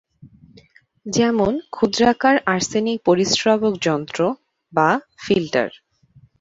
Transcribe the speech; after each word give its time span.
যেমন 1.05 1.53
ক্ষুদ্রাকার 1.69 2.35
আর্সেনিক 2.45 2.97
পরিস্রাবক 3.05 3.73
যন্ত্র 3.81 4.19
বা 4.73 4.89
ফিল্টার। 5.19 5.69